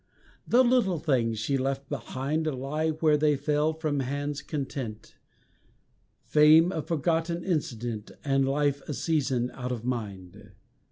[0.47, 5.13] The little things she left behind Lie where they fell from hands content
[6.23, 10.53] Fame a forgotten incident And life a season out of mind.